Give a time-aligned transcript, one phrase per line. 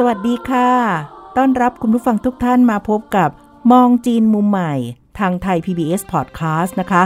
[0.00, 0.70] สวัสดีค่ะ
[1.36, 3.30] ต้อนรับคุณผู้ฟังทุกท่านมาพบกับ
[3.72, 4.74] มองจีนมุมใหม่
[5.18, 7.02] ทางไทย PBS Podcast นะคะ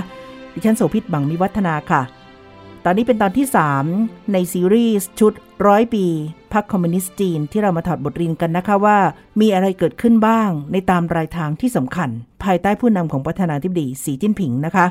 [0.53, 2.03] ดิฉันโสภิตบังมิวัฒนาค่ะ
[2.85, 3.47] ตอนนี้เป็นตอนที่
[3.91, 5.33] 3 ในซีรีส์ชุด
[5.67, 6.07] ร้อยปี
[6.53, 8.99] พรรคคอมมิวนิสต์จีนที่เรามาถอดบทเรียนกันนะคะว่า
[9.41, 12.11] มีอะไรเกิดขึ้นบ้าง ในตามรายทางที่สำคัญ
[12.45, 14.87] ภายใต้ผู้นำของประธานาธิบดีสีจิ้นผิงนะคะ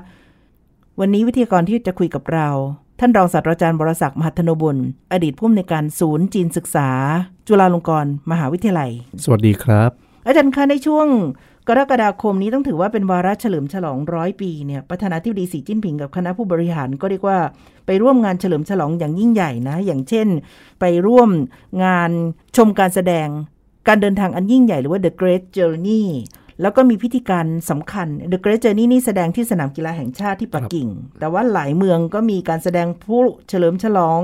[0.99, 2.49] วันนี้วิทยากรที่จะคุยกับเรา
[3.01, 4.77] ท่านรองศาสตราจารย์บรศักดิ์มหัทโนบุญ
[5.13, 6.89] อดีตผู้อำนวยการศูนย์จีนศึกษา
[7.47, 8.91] จุฬาลงกรณ์มหาวิทยาลัย
[9.23, 9.89] สวัสดีครับ
[10.27, 11.07] อาจารย์คะในช่วง
[11.67, 17.39] กรกฎาคมนี้ต้องถือว่าเป็นวาระเฉลิมฉลองร้อยปีเนี่ยประธานาธิบดีสีจิ้นผิงกับคณะผู้บริหารก็เรียกว่า
[17.85, 20.27] ไปร่วมงานเฉลิมฉลองอย่างยิ่งใหญ่นะ อย่างเช่น
[20.79, 21.29] ไปร่วม
[21.83, 22.11] งาน
[22.57, 23.27] ชมการแสดง
[23.87, 26.05] การเดินทางอันยิ่งใหญ่หรือว่า The Great Journey
[26.61, 30.87] แล้วก็มีพิธีการสำคัญ The Great Journey นี่แสดงที่สนามกีฬาแห่งชาติที่ปักกิ่ง
[31.19, 34.21] แต่ว่าหลายเมืองก็มีการแสดงพลุเฉลิมฉลอง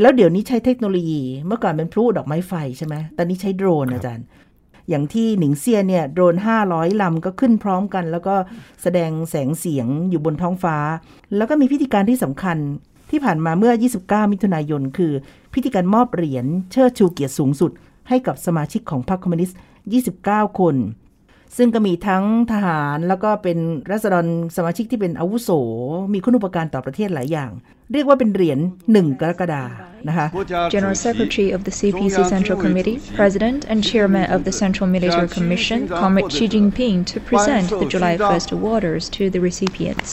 [0.00, 4.26] แล้วเดี๋ยวนี้ใช้เทคโนโลยี เมื่อก่อนเป็นพลุดอกไม้ไฟใช่ไหมตอนนี้ใช้โดรนอาจารย์
[4.88, 6.36] อย่างที่หนิงเซียเนี่ยโดรน
[6.68, 8.34] 500 ลำก็ขึ้นพร้อมกัน แล้วก็
[8.82, 10.76] แสดงแสงเสียงอยู่บนท้องฟ้า
[11.36, 12.58] แล้วก็มีพิธีการที่สำคัญ
[13.10, 15.12] ที่ผ่านมาเมื่อ 29 มิถุนายน คือ
[15.54, 17.70] พิธีการมอบเหรียญเชิดชูเกียรติสูงสุด
[18.08, 19.58] ให้กับสมาชิกของพรรคคอมมิวนิสต์
[20.08, 20.76] 29 คน
[21.56, 23.58] ซึ่งก็มีทั้งทหารแล้วก็เป็น
[23.90, 25.50] รัษฎรสมาชิกที่เป็นอาวุโส
[26.12, 27.50] มีคุณอุปการต่อประเทศหลายอย่าง
[27.92, 28.58] เรียกว่าเป็นเหรียญ
[28.90, 29.64] 1กรกฎา
[30.08, 30.26] นะคะ
[30.72, 35.80] General Secretary of the CPC Central Committee, President and Chairman of the Central Military Commission,
[36.00, 40.10] Comrade Xi Jinping, to present the July 1st awards to the recipients.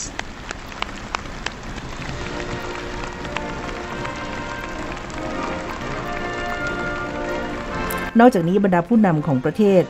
[8.20, 9.82] นอกจากนี้บรรดาผู้นำของประเทศ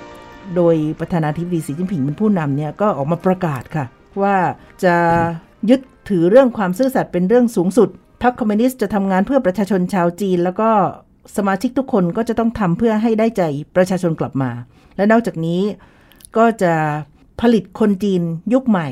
[0.55, 3.85] โดยประธานาธิบดีสีจิ้นผิงเป็นผู้นำเนี่ยก็ออกมาประกาศค่ะ
[4.21, 4.35] ว่า
[4.83, 4.95] จะ
[5.69, 7.89] ยึดถือเรื่องความซื่อสัตย์เป็นเรื่องสูงสุด
[8.23, 10.69] พรรคคอมมิวนิสต์จะทำงานเพื่อประชาชนชาวจีน แล้วก็
[11.37, 13.43] สมาชิกทุกคนก็จะต้องทำเพื่อให้ได้ใจ
[13.75, 14.51] ประชาชนกลับมา
[14.97, 15.61] และนอกจากนี้
[16.37, 16.73] ก็จะ
[17.41, 18.21] ผลิตคนจีน
[18.53, 18.89] ยุคใหม่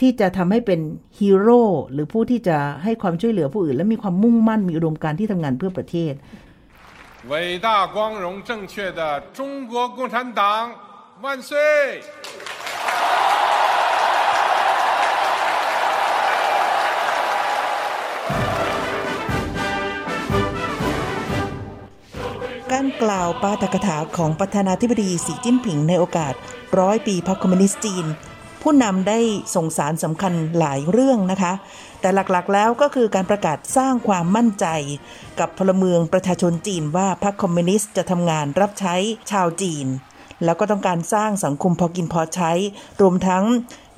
[0.00, 0.80] ที่จะทำให้เป็น
[1.18, 1.62] ฮีโร่
[1.92, 6.14] หรือผู้ที่จะให้ความช่วยเหลือผู้อื่น และมีความมุ่งมั่นมีอุดมการณ์ที่ทำงานเพื่อประเทศ
[7.32, 7.34] 伟
[7.66, 9.00] 大、光荣、正确的
[9.36, 10.40] 中国共产党
[11.23, 11.57] 万岁！
[22.71, 26.33] การกล่าวปาฐกถาของประธานาธิบดีสีจิ้นผิงในโอกาส
[26.79, 28.05] ร้อยปีพรรคคอมมิวนิสต์จีน
[28.61, 29.19] ผู้นำได้
[29.55, 31.53] ส่งสารสำคัญหลายเรื่องนะคะ
[32.01, 34.65] แต่หลักๆแล้วก็คือการประกาศสร้างความมั่นใจ
[35.39, 38.95] กับพลเมืองประชาชนจีนว่าพรรคคอมมิวนิสต์จะทำงานรับใช้
[39.31, 39.87] ชาวจีน
[40.44, 42.52] แล้วก็ต้องการสร้างสังคมพอกินพอใช้
[43.00, 43.44] รวมทั้ง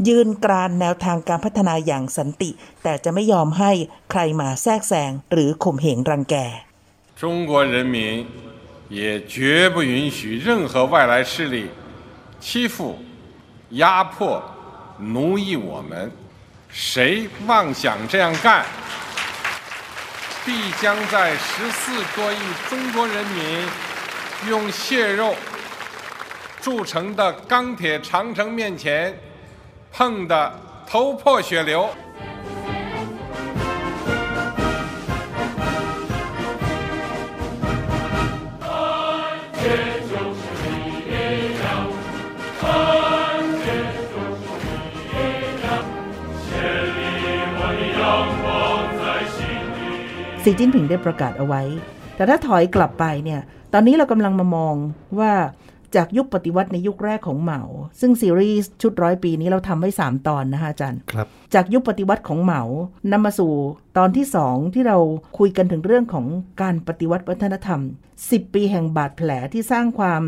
[0.08, 2.50] ยืนกรานแนวทางการพัฒนาอย่างสันติ
[2.82, 3.72] แต่จะไม่ยอมให้
[4.10, 6.34] ใครมาแทรกแซงหรือข่มเหงรังแก
[7.20, 7.96] 中国人民
[9.00, 9.02] 也
[9.34, 11.56] 绝不允许任何外来势力
[12.40, 12.96] 欺负、
[13.70, 14.40] 压迫、
[14.98, 16.12] 奴役我们。
[16.70, 18.64] 谁妄想这样干，
[20.44, 22.38] 必将在十四多亿
[22.68, 23.66] 中国人民
[24.48, 25.34] 用血肉
[26.62, 29.18] 铸成的钢铁长城面前
[29.92, 30.52] 碰得
[30.86, 31.88] 头破血流。
[50.50, 51.62] สีจิ้นผิงได้ประกาศเอาไว้
[52.16, 53.40] แต่ถ้าถอยกลับไปเนี่ย
[53.72, 54.74] ตอนนี้เรากำลังมามอง
[55.18, 55.32] ว่า
[55.95, 57.61] จากยุคปฏิวัติในยุคแรกของเหมา
[57.99, 62.63] ซึ่งซีรีส์ชุดร้อยปีนี้เราทำไว้ 3 ตอนนะคะอาจารย์ครับ จากยุคปฏิวัติของเหมา
[63.11, 63.53] นำมาสู่
[63.97, 64.97] ตอนที่ 2 ที่เรา
[65.37, 66.25] คุยกันถึงเรื่องของ
[66.61, 67.81] การปฏิวัติวัฒนธรรม
[68.17, 70.23] 10 ปีแห่งบาดแผลที่สร้างความ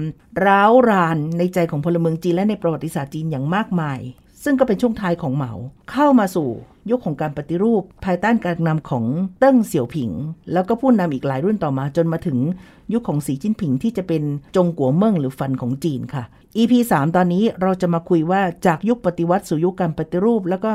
[0.45, 3.99] ร้าวรานในใจของพลเมืองจีนและในประวัติศาสตร์จีนอย่างมากมาย
[4.43, 5.53] ซึ่งก็เป็นช่วงท้ายของเหมา
[5.91, 6.49] เข้ามาสู่
[6.89, 9.05] ยุคของการปฏิรูป ภายใต้การนำของ
[9.39, 10.11] เติ้งเสี่ยวผิง
[10.53, 12.37] แล้วก็ผู้นำอีกหลายรุ่นต่อมา จนมาถึง
[12.93, 14.23] ยุคของสีจิ้นผิงที่จะเป็น
[14.55, 16.23] จงกัวเมิงหรือฟันของจีนค่ะ
[16.57, 20.71] EP 3 ตอนนี้เราจะมาคุยว่าจากยุคปฏิวัติสู่ยุคการปฏิรูป แล้วก็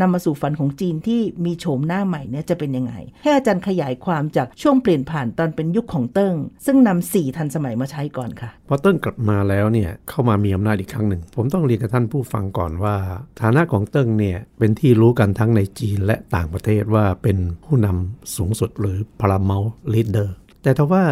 [0.00, 2.92] นำมาสู่ฝันของจีนที่มีโฉมหน้าใหม่เนี่ยจะเป็นยังไง
[3.22, 6.34] ให้อาจารย์ขยายความจากช่วงเปลี่ยนผ่านตอนเป็นยุคของเติ้ง
[6.66, 12.96] ซึ่งนำสี่ทันสมัยมาใช้ก่อนค่ะพอเติ้งกลับมาแล้วเนี่ยเข้ามามีอำนาจอีกครั้งหนึ่ง ผมต้องเรียนกับท่านผู้ฟังก่อนว่า
[13.40, 20.28] ฐานะของเติ้งเนี่ยเป็นที่รู้กันทั้งในจีนและต่างประเทศว่าเป็นผู้นำสูงสุดหรือ paramount leader
[20.62, 21.04] แต่ทว่า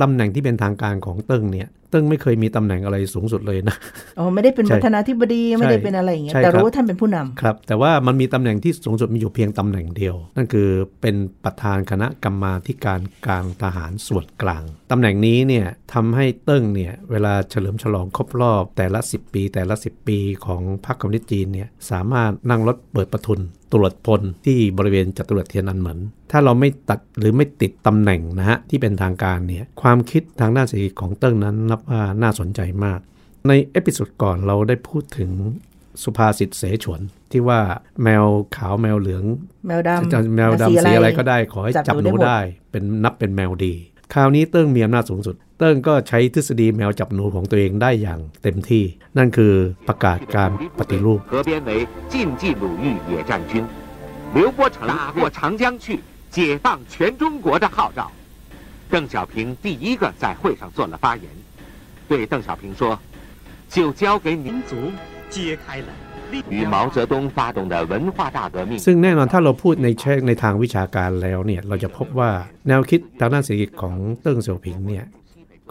[0.00, 3.76] ตำแหน่งที่เป็นทางการของเติ้งเนี่ย เติ้งไม่เคยมีตำแหน่งอะไรสูงสุดเลยนะ
[4.18, 10.68] อ๋อไม่ได้เป็นใช่ประธานาธิบดีไม่ได้เป็นอะไรอย่างเงี้ยใช่แต่ครับรู้ว่าท่านเป็นผู้นำครับ แต่ว่ามันมีตำแหน่งที่สูงสุดมีอยู่เพียงตำแหน่งเดียว นั่นคือ
[11.00, 23.40] เป็นประธานคณะกรรมาธิการกลางทหารส่วนกลางตำแหน่งนี้เนี่ยทำให้เติ้งเนี่ยเวลาเฉลิมฉลองครบรอบแต่ละ 10 ปี แต่ละ 10 ปีของพรรคคอมมิวนิสต์จีนเนี่ยสามารถนั่งรถเปิดประทุน
[23.72, 25.98] ตรวจพลที่บริเวณจตุรัสเทียนอันเหมิน
[26.30, 32.99] ถ้าเราไม่ตัดหรือไม่ติดตำแหน่งนะฮะที่เป็นทางการเนี่ยความคิดทางด้านเศรษฐกิจของเติ้งนั้นนัว่าน่าสนใจมาก
[33.47, 35.31] ในเอพิโซดก่อนเราได้พูดถึง
[36.03, 37.01] สุภาษิตเสฉวน
[37.31, 37.59] ที่ว่า
[38.03, 38.25] แมว
[38.55, 39.23] ขาวแมวเหลือง
[39.67, 42.39] แมวดำ จะแมวดำสีอะไรก็ได้ ขอให้จับหนูได้
[42.71, 43.73] เป็นนับเป็นแมวดี
[44.13, 48.83] คราวนี้เติ้งมีอำนาจสูงสุด เติ้งก็ใช้ทฤษฎีแมวจับหนูของตัวเองได้อย่างเต็มที่
[49.17, 49.53] นั่นคือ
[49.87, 51.69] ประกาศการปฏิรูป 合编为
[52.11, 53.51] 禁忌鲁豫野战军，
[54.35, 55.85] 刘伯承打过长江去，
[56.35, 58.01] 解放全中国的号召。
[58.91, 61.25] 邓小平第一个在会上做了发言，
[62.09, 62.97] 对邓小平说：“
[63.73, 64.71] 就交给民族
[65.29, 65.87] 揭开了
[66.49, 72.29] 与毛泽东发动的文化大革命。” ซึ่งแน่นอนถ้าเราพูดในเชิงในทางวิชาการแล้วเนี่ยเราจะพบว่า
[72.67, 75.05] แนวคิดทางด้านเศรษฐกิจของเติ้งเสี่ยวผิงเนี่ย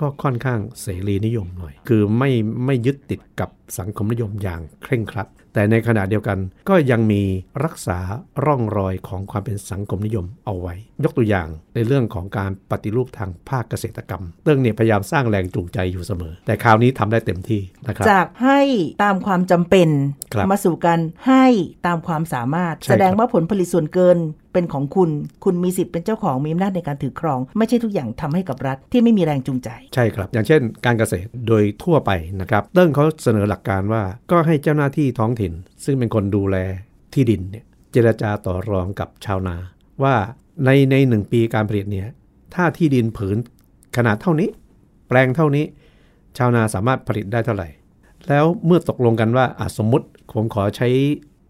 [0.01, 2.31] ก็ค่อนข้างเสรีนิยมหน่อย คือไม่
[2.65, 6.39] ไม่ยึดติดกับสังคมนิยมอย่างเคร่งครัด แต่ในขณะเดียวกัน
[6.69, 7.23] ก็ยังมี
[7.65, 7.99] รักษา
[8.45, 18.62] ร่องรอยของความเป็นสังคมนิยมเอาไว้ ยกตัวอย่างในเรื่องของการปฏิรูปทางภาคเกษตรกรรมเติ้งเนี่ยพยายามสร้างแรงจูงใจอยู่เสมอ แต่คราวนี้ทำได้เต็มที่นะครับจากให้
[19.04, 19.90] ตามความจำเป็น
[20.34, 21.46] ครับมาสู่การให้
[21.88, 24.18] ตามความสามารถใช่แสดงครับว่าผลผลิตส่วนเกิน
[24.54, 25.10] เป็นของคุณ
[25.44, 32.12] คุณมีสิทธิ์เป็นเจ้าของมีอำนาจในการถือครอง ไม่ใช่ทุกอย่างทำให้กับรัฐที่ไม่มีแรงจูงใจ ใช่ครับ อย่างเช่น การเกษตรโดยทั่วไป
[32.42, 35.54] นะครับเติ้งเขาเสนอหลักการว่าก็ให้เจ้าหน้าที่ท้องถิ่น
[35.86, 36.58] ซึ่งเป็นคนดูแล
[37.14, 39.56] ที่ดินเนี่ยเจรจาต่อรองกับชาวนา
[40.04, 40.16] ว่า
[40.66, 42.08] ในในหนึ่งปีการผลิตเนี่ย
[42.56, 43.38] ถ้าที่ดินผืน
[43.98, 44.50] ขนาดเท่านี้
[45.08, 45.66] แปลงเท่านี้
[46.38, 47.68] ชาวนาสามารถผลิตได้เท่าไหร่
[48.28, 50.88] แล้วเมื่อตกลงกันว่าอสมมติผมขอใช้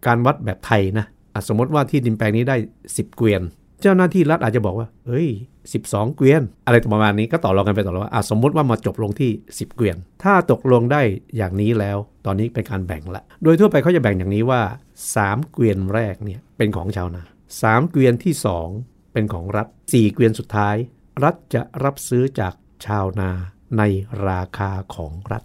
[0.06, 1.06] การวัดแบบไทยนะ
[1.36, 2.58] อสมมติว่าที่ดินแปลงนี้ได้
[2.88, 3.42] 10 เกวียน
[3.82, 5.28] เจ้าหน้าที่รัฐอาจจะบอกว่าเฮ้ย
[5.74, 11.02] 12 เกวียน อะไรประมาณนี้ก็ต่อรองกันไปต่อรองว่าสมมติว่ามาจบลงที่ 10 เกวียน ถ้าตกลงได้
[11.38, 14.62] อย่างนี้แล้ว ตอนนี้เป็นการแบ่งละ โดยทั่วไปเขาจะแบ่งอย่างนี้ว่า
[15.08, 17.24] 3 เกวียนแรกเนี่ยเป็นของชาวนา
[17.62, 18.34] 3 เกวียนที่
[18.70, 20.76] 2 เป็นของรัฐ 4 เกวียนสุดท้าย
[21.24, 22.54] รัฐจะรับซื้อจาก
[22.86, 23.30] ชาวนา
[23.78, 23.84] ใน
[24.30, 25.44] ราคาของรัฐ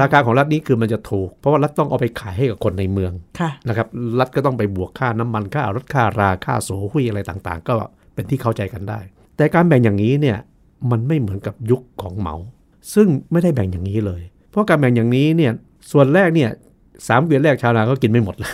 [0.00, 3.88] ราคาของรัฐนี้คือมันจะถูก เพราะว่ารัฐต้องเอาไปขายให้กับคนในเมืองค่ะนะครับ
[4.18, 7.72] รัฐก็ต้องไปบวกค่าน้ำมันค่ารถค่าราค่าโสหุยอะไรต่างๆ ก็
[8.14, 9.00] เป็นที่เข้าใจกันได้
[9.36, 10.38] แต่การแบ่งอย่างนี้เนี่ย
[10.90, 12.34] มันไม่เหมือนกับยุคของเหมา
[12.94, 15.52] ซึ่งไม่ได้แบ่งอย่างนี้เลย เพราะการแบ่งอย่างนี้เนี่ย
[15.92, 16.50] ส่วนแรกเนี่ย
[17.08, 18.50] สามเกวียนแรกชาวนาก็กินไม่หมดละ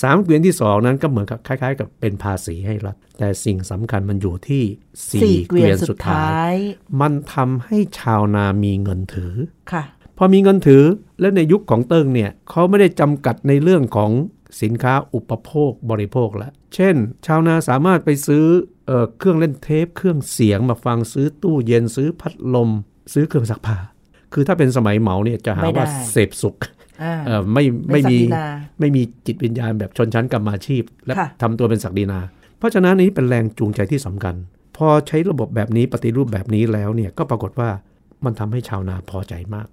[0.00, 4.62] สามเกวียนที่สองนั้นก็เหมือนกับคล้าย ๆ กับเป็นภาษีให้รัฐ แต่สิ่งสำคัญมันอยู่ที่
[5.10, 6.56] สี่สี่เกวียนเกวียนสุสุดดท้าท้ายย
[7.00, 9.34] มันทำให้ชาวนามีเงินถือ
[9.72, 9.84] ค่ะ
[10.16, 10.84] พอมีเงินถือ
[11.20, 14.10] และในยุคของเติ้งเนี่ยเขาไม่ได้จำกัดในเรื่องของ
[14.62, 18.44] สินค้าอุปโภคบริโภคแล้วเช่น ชาวนาสามารถไปซื้อ
[18.86, 22.70] เออเครื่องเล่นเทป เครื่องเสียงมาฟังซื้อตู้เย็นซื้อพัดลม
[23.12, 23.76] ซื้อเครื่องซักผ้า
[24.32, 26.79] คือถ้าเป็นสมัยเหมาเนี่ยจะหาไม่ได้ว่าเสพสุขอ่าเออ
[27.52, 28.46] ไม่ไม่ไม่มีศักดินา
[28.80, 32.20] ไม่มีจิตวิญญาณแบบชนชั้นกรรมาชีพ และค่ะทำตัวเป็นศักดินา
[32.58, 34.34] เพราะฉะนั้นนี้เป็นแรงจูงใจที่สำคัญ
[34.76, 37.70] พอใช้ระบบแบบนี้ปฏิรูปแบบนี้แล้วเนี่ยก็ปรากฏว่า
[38.24, 39.66] มันทำให้ชาวนาพอใจมาก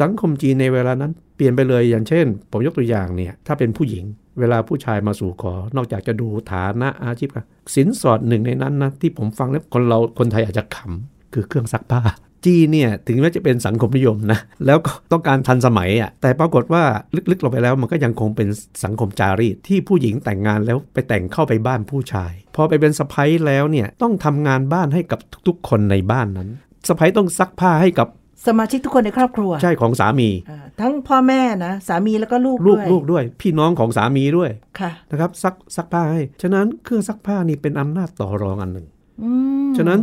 [0.00, 4.04] สังคมจีนในเวลานั้นเปลี่ยนไปเลยอย่างเช่น ผมยกตัวอย่างเนี่ยถ้าเป็นผู้หญิง
[4.38, 12.00] เวลาผู้ชายมาสู่ขอ นอกจากจะดูฐานะอาชีพกันสินสอดหนึ่งในนั้นนะที่ผมฟังแล้วคนเราคนไทยอาจจะขำคือเครื่องซักผ้า
[12.46, 16.82] จีนเนี่ยถึงแม้จะเป็นสังคมนิยมนะแล้วก็ต้องการทันสมัยอะแต่ปรากฏว่า
[17.30, 18.48] ลึกๆลงไปแล้วมันก็ยังคงเป็น
[18.84, 26.48] สังคมจารีตที่ผู้หญิงแต่งงานแล้วไปแต่งเข้าไปบ้านผู้ชาย พอไปเป็นสะพ้ยแล้วเนี่ยต้องทำงานบ้านให้กับทุกๆ คนในบ้านนั้น
[26.88, 28.08] สะพ้ยต้องซักผ้าให้กับ
[28.46, 38.86] สมาชิกทุกคนในครอบครัว ใช่ของสามีอ่าทั้งพ่อแม่นะ สามีแล้วก็ลูกลูกด้วยลูกด้วย พี่น้องของสามีด้วยค่ะนะครับซักซักผ้าให้ ฉะนั้นเครื่องซักผ้านี่เป็นอำนาจต่อรองอันหนึ่ง
[39.22, 39.30] อื
[39.70, 40.00] มฉะนั้น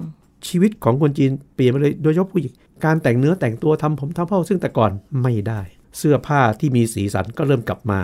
[0.47, 2.53] ชีวิตของคนจีนเปลี่ยนไปเลยโดยเฉพาะผู้หญิง
[2.85, 4.91] การแต่งเนื้อแต่งตัวทำผมทำเผ้าซึ่งแต่ก่อน
[5.23, 5.61] ไม่ได้
[5.97, 8.01] เสื้อผ้าที่มีสีสันก็เริ่มกลับมา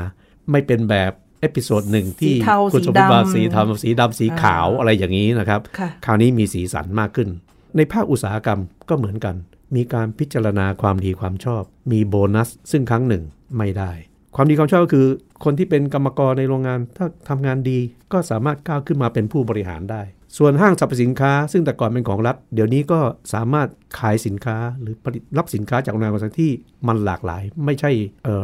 [0.51, 7.29] ไม่เป็นแบบ episode หนึ่งที่สีเทาคุณสมสีบัติดำว่าสีเทาสีดำสีขาวอ่าอะไรอย่างนี้นะครับค่ะคราวนี้มีสีสันมากขึ้น
[7.75, 9.35] ในภาคอุตสาหกรรมก็เหมือนกัน
[9.75, 13.23] มีการพิจารณาความดีความชอบ มีโบนัส ซึ่งครั้งหนึ่ง
[13.57, 13.91] ไม่ได้
[14.35, 15.07] ความดีความชอบก็คือ
[15.43, 17.79] คนที่เป็นกรรมกรในโรงงานถ้าทำงานดี
[18.11, 20.01] ก็สามารถก้าวขึ้นมาเป็นผู้บริหารได้
[20.37, 22.99] ส่วนห้างสรรพสินค้า ซึ่งแต่ก่อนเป็นของรัฐ เดี๋ยวนี้ก็
[23.33, 23.67] สามารถ
[23.99, 26.51] ขายสินค้าหรือผลิตรับสินค้าจากโรงงานบริษัทที่
[26.87, 27.91] มันหลากหลาย ไม่ใช่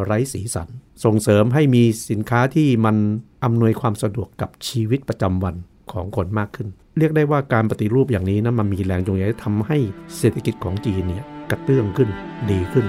[0.06, 0.68] ไร้สีสัน
[1.06, 2.96] ส่งเสริมให้มีสินค้าที่มัน
[3.44, 5.56] อำนวยความสะดวกกับชีวิตประจำวัน
[5.92, 9.78] ของคนมากขึ้น เรียกได้ว่าการปฏิรูปอย่างนี้นะมันมีแรงจูงใจทำให้
[10.18, 12.10] เศรษฐกิจของจีนเนี่ยกระเตื้องขึ้น
[12.52, 12.86] ดีขึ้น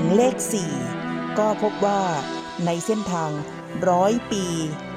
[0.00, 0.36] ถึงเลข
[0.86, 2.00] 4 ก็พบว่า
[2.66, 3.30] ในเส้นทาง
[3.90, 4.44] ร้อยปี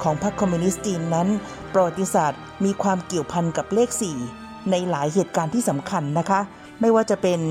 [0.03, 1.27] ของพรรคคอมมิวนิสต์จีนนั้น
[1.73, 3.89] ประวัติศาสตร์มีความเกี่ยวพันกับเลข
[4.29, 6.39] 4 ในหลายเหตุการณ์ที่สำคัญนะคะ
[6.81, 7.41] ไม่ว่าจะเป็น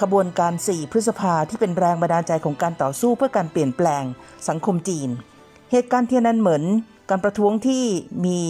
[0.00, 4.04] ขบวนการ 4 พฤษภาที่เป็นแรงบันดาลใจของการต่อสู้เพื่อการเปลี่ยนแปลง
[4.48, 5.08] สังคมจีน
[5.72, 6.64] เหตุการณ์เทียนนันเหมิน
[7.10, 7.84] การประท้วงที่
[8.26, 8.40] มี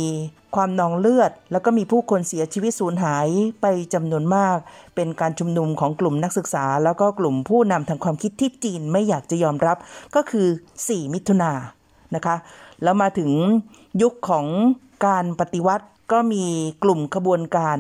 [0.57, 3.29] ความนองเลือด แล้วก็มีผู้คนเสียชีวิตสูญหาย
[3.63, 4.59] ไปจำนวนมาก
[4.95, 9.77] เป็นการชุมนุมของกลุ่มนักศึกษา แล้วก็กลุ่มผู้นำทางความคิดที่จีนไม่อยากจะยอมรับ
[10.15, 10.49] ก็คือ
[10.81, 12.37] 4 มิถุนานะคะ
[12.83, 13.31] แล้วมาถึง
[14.03, 14.47] ยุคของ
[15.07, 16.45] การปฏิวัติก็มี
[16.85, 17.79] กลุ่มขบวนการ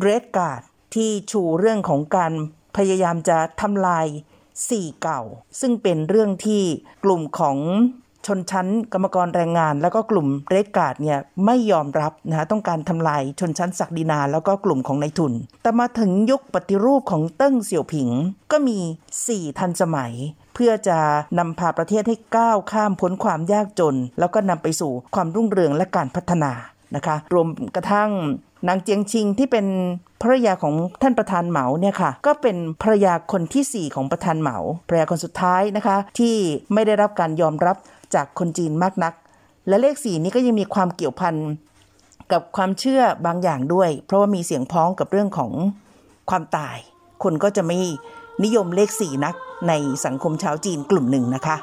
[0.00, 0.62] Red Guard
[0.94, 2.32] ที่ชูเรื่องของการ
[2.76, 4.06] พยายามจะทำลาย
[4.70, 5.22] สี่เก่า
[5.60, 6.62] ซึ่งเป็นเรื่องที่
[7.04, 7.58] กลุ่มของ
[8.28, 15.32] ชนชั้นกรรมกรแรงงาน แล้วก็กลุ่ม Red Guard เนี่ยไม่ยอมรับนะต้องการทำลายชนชั้นศักดินา แล้วก็กลุ่มของนายทุน
[15.62, 18.08] แต่มาถึงยุคปฏิรูปของเติ้งเสี่ยวผิง
[18.52, 18.78] ก็มี
[19.18, 20.12] 4 ทันสมัย
[20.54, 20.98] เพื่อจะ
[21.38, 26.52] นำพาประเทศให้ก้าวข้ามพ้นความยากจน แล้วก็นำไปสู่ความรุ่งเรืองและการพัฒนา
[26.96, 28.10] นะคะ รวมกระทั่ง
[28.68, 29.66] นางเจียงชิงที่เป็น
[30.22, 34.56] ภรรยาของท่านประธานเหมาเนี่ยค่ะ ก็เป็นภรรยาคนที่ 4 ของประธานเหมา
[34.88, 36.34] ภรรยาคนสุดท้ายนะคะ ที่
[36.72, 37.76] ไม่ได้รับการยอมรับ
[38.14, 39.14] จากคนจีนมากนัก
[39.68, 41.34] และเลขสี่นี้ก็ยังมีความเกี่ยวพัน
[42.32, 45.52] กับความเชื่อบางอย่างด้วย เพราะว่ามีเสียงพ้องกับเรื่องของ
[46.30, 46.76] ความตาย
[47.22, 47.78] คนก็จะไม่
[48.44, 49.34] นิยมเลขสี่นัก
[49.68, 49.72] ใน
[50.04, 51.56] สังคมชาวจีนกลุ่มหนึ่งนะคะ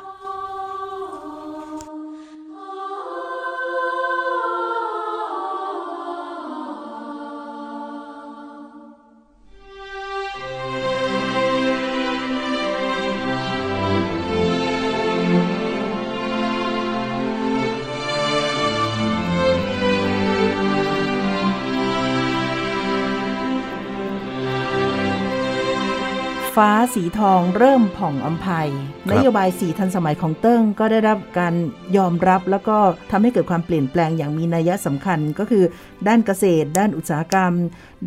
[26.56, 31.54] ฟ้าสีทองเริ่มผ่องอำภัยครับนโยบายสีทันสมัยของเติ้งก็ได้รับการ
[31.98, 32.78] ยอมรับแล้วก็
[33.12, 35.64] ทำให้เกิดความเปลี่ยนแปลงอย่างมีนัยสำคัญก็คือ
[36.08, 37.54] ด้านเกษตร ด้านอุตสาหกรรม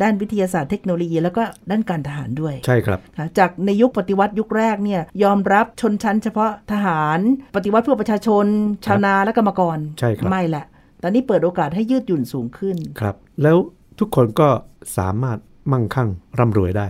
[0.01, 7.19] ด้านวิทยาศาสตร์เทคโนโลยี แล้วก็ด้านการทหารด้วยใช่ครับค่ะจากในยุคปฏิวัติยุคแรกเนี่ยยอมรับชนชั้นเฉพาะทหาร
[7.55, 8.45] ปฏิวัติเพื่อประชาชน
[8.85, 10.65] ชาวนาและกรรมกรใช่ครับไม่แหละ
[11.03, 13.57] ตอนนี้เปิดโอกาสให้ยืดหยุ่นสูงขึ้นครับ แล้ว
[13.99, 14.49] ทุกคนก็
[14.97, 15.37] สามารถ
[15.71, 16.89] มั่งคั่งร่ำรวยได้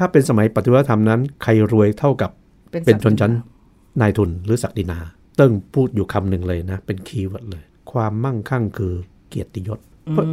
[0.00, 2.30] ถ้าเป็นสมัยปฏิวัติวัฒนธรรมนั้น ใครรวยเท่ากับ
[2.70, 3.32] เป็นเป็นศักดินาชนชั้น
[4.00, 4.98] นายทุนหรือศักดินา
[5.36, 8.94] เติ้งพูดอยู่คำหนึ่งเลยนะ เป็น keyword เลย ความมั่งคั่งคือ
[9.28, 9.78] เกียรติยศ
[10.10, 10.26] เพราะ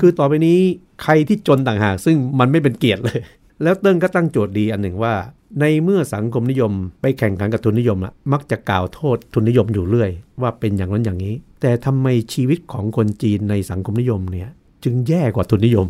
[0.00, 0.58] คือต่อไปนี้
[1.02, 3.20] ใครที่จนต่างหากซึ่งมันไม่เป็นเกียรติเลย
[3.62, 5.14] แล้วเติ้งก็ตั้งโจทย์ดีอันหนึ่งว่า
[5.60, 10.10] ในเมื่อสังคมนิยม ไปแข่งขันกับทุนนิยมอะมักจะกล่าวโทษทุนนิยมอยู่เรื่อย
[10.42, 14.50] ว่าเป็นอย่างนั้นอย่างนี้ แต่ทำไมชีวิตของคนจีนในสังคมนิยมเนี่ย
[14.86, 15.86] จึงแย่กว่าทุนนิยม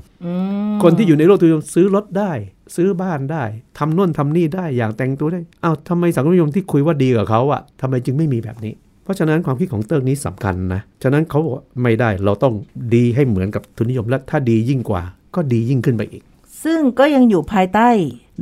[0.82, 2.32] คนที่อยู่ในโลกทุนนิยมซื้อรถได้
[2.76, 3.44] ซื้อบ้านได้
[3.78, 8.72] ทำน่นทำนี่ได้อย่างแต่งตัวได้อ้าวทำไมสังคมนิยมที่คุยว่าดีกับเขาอะทำไมจึงไม่มีแบบนี้
[9.04, 12.54] เพราะฉะนั้นความคิดของเติ้งนี้สำคัญนะฉะนั้นเขาบอกว่าไม่ได้เราต้อง
[12.94, 15.02] ดีให้เหมือนกับทุนนิยมและถ้าดียิ่งกว่า
[15.34, 16.22] ก็ดียิ่งขึ้นไปอีก
[16.64, 17.88] ซึ่งก็ยังอยู่ภายใต้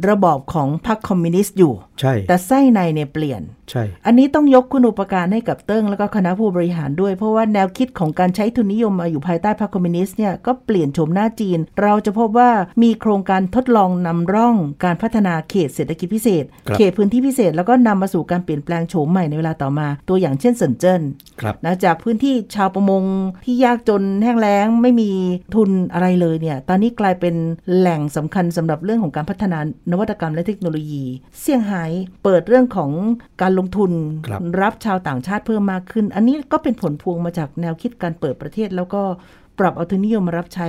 [0.09, 12.51] ระบอบของพรรคคอมมิวนิสต์อยู่ ใช่ แต่ไส้ในเนี่ยเปลี่ยน ใช่ อันนี้ต้องยกคุณูปการให้กับเติ้งแล้วก็คณะผู้บริหารด้วย เพราะว่าแนวคิดของการใช้ทุนนิยมมาอยู่ภายใต้พรรคคอมมิวนิสต์เนี่ยก็เปลี่ยนโฉมหน้าจีน เราจะพบว่า
[12.83, 21.03] มีโครงการทดลองนำร่องการพัฒนาเขตเศรษฐกิจพิเศษครับเขตพื้นที่พิเศษแล้วก็นำมาสู่การเปลี่ยนแปลงโฉมใหม่ในเวลาต่อมา ตัวอย่างเช่นเซินเจิ้น
[21.41, 23.05] ครับนะจากพื้นที่ชาวประมง
[23.45, 25.11] ที่ยากจนแห้งแล้งไม่มี
[25.55, 27.35] ทุนอะไรเลยเนี่ยตอนนี้กลายเป็น
[27.77, 29.59] แหล่งสำคัญสำหรับเรื่องของการพัฒนา
[29.91, 31.05] นวัตกรรมและเทคโนโลยี
[31.41, 31.85] เซี่ยงไฮ้
[32.25, 32.91] เปิดเรื่องของ
[33.43, 33.93] การลงทุน
[34.27, 39.03] ครับรับชาวต่างชาติเพิ่มมากขึ้น อันนี้ก็เป็นผลพวงมาจากแนวคิดการเปิดประเทศ แล้วก็
[39.59, 40.69] ปรับเอาทุนนิยมมารับใช้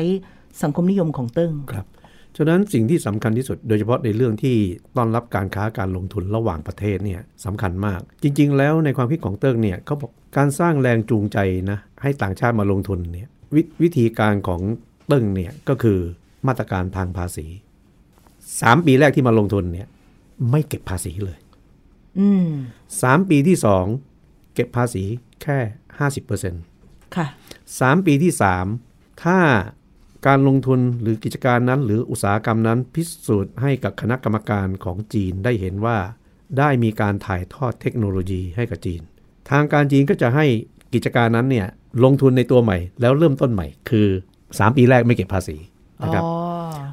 [0.62, 1.86] สังคมนิยมของเติ้งครับ
[2.38, 4.56] ฉะนั้นสิ่งที่สำคัญที่สุดโดยเฉพาะในเรื่องที่
[4.98, 11.38] ต้อนรับการค้าการลงทุนระหว่างประเทศเนี่ยสำคัญมาก จริง ๆ แล้วในความคิดของเติ้งเนี่ยเขาบอกการสร้างแรงจูงใจ
[11.72, 14.62] นะให้ต่างชาติมาลงทุนเนี่ยวิธีการของ
[15.08, 16.00] เติ้งเนี่ยก็คือ
[16.48, 17.46] มาตรการทางภาษี
[18.50, 19.88] 3ปีแรกที่มาลงทุนเนี่ย
[20.52, 21.38] ไม่เก็บภาษีเลย
[22.20, 22.50] อืม
[22.92, 23.58] 3ปีที่
[24.04, 25.04] 2เก็บภาษี
[25.42, 25.58] แค่
[26.38, 27.28] 50%ค่ะ
[27.70, 28.34] 3ปีที่
[28.78, 29.40] 3ถ้า
[30.28, 35.98] การลงทุนหรือกิจการนั้น หรืออุตสาหกรรมนั้น พิสูจน์ให้กับคณะกรรมการของจีนได้เห็นว่า
[36.58, 39.02] ได้มีการถ่ายทอดเทคโนโลยีให้กับจีน
[39.50, 40.46] ทางการจีนก็จะให้
[40.94, 41.68] กิจการนั้นเนี่ย
[42.04, 44.08] ลงทุนในตัวใหม่ แล้วเริ่มต้นใหม่ คือ
[44.44, 45.58] 3 ปีแรกไม่เก็บภาษี
[46.04, 46.32] นะครับอ๋อ